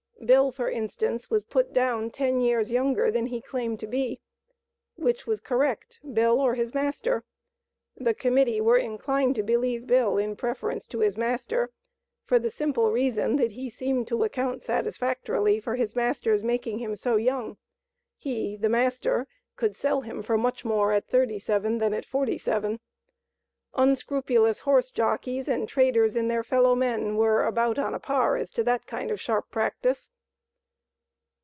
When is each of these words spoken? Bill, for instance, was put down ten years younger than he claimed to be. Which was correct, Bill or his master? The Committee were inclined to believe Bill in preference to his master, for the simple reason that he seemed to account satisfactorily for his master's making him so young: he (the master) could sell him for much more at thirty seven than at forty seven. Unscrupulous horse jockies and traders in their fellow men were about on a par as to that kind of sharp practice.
Bill, 0.23 0.51
for 0.51 0.69
instance, 0.69 1.31
was 1.31 1.43
put 1.43 1.73
down 1.73 2.11
ten 2.11 2.41
years 2.41 2.69
younger 2.71 3.09
than 3.09 3.25
he 3.25 3.41
claimed 3.41 3.79
to 3.79 3.87
be. 3.87 4.21
Which 4.95 5.25
was 5.25 5.41
correct, 5.41 5.99
Bill 6.13 6.39
or 6.39 6.53
his 6.53 6.75
master? 6.75 7.23
The 7.97 8.13
Committee 8.13 8.61
were 8.61 8.77
inclined 8.77 9.33
to 9.35 9.43
believe 9.43 9.87
Bill 9.87 10.19
in 10.19 10.35
preference 10.35 10.87
to 10.89 10.99
his 10.99 11.17
master, 11.17 11.71
for 12.23 12.37
the 12.37 12.51
simple 12.51 12.91
reason 12.91 13.35
that 13.37 13.53
he 13.53 13.67
seemed 13.67 14.07
to 14.09 14.23
account 14.23 14.61
satisfactorily 14.61 15.59
for 15.59 15.75
his 15.75 15.95
master's 15.95 16.43
making 16.43 16.77
him 16.77 16.93
so 16.95 17.15
young: 17.15 17.57
he 18.15 18.55
(the 18.55 18.69
master) 18.69 19.27
could 19.55 19.75
sell 19.75 20.01
him 20.01 20.21
for 20.21 20.37
much 20.37 20.63
more 20.63 20.93
at 20.93 21.07
thirty 21.09 21.39
seven 21.39 21.79
than 21.79 21.95
at 21.95 22.05
forty 22.05 22.37
seven. 22.37 22.79
Unscrupulous 23.73 24.59
horse 24.61 24.91
jockies 24.91 25.47
and 25.47 25.65
traders 25.67 26.17
in 26.17 26.27
their 26.27 26.43
fellow 26.43 26.75
men 26.75 27.15
were 27.15 27.45
about 27.45 27.79
on 27.79 27.93
a 27.93 27.99
par 28.01 28.35
as 28.35 28.51
to 28.51 28.65
that 28.65 28.85
kind 28.85 29.09
of 29.09 29.19
sharp 29.21 29.49
practice. 29.49 30.09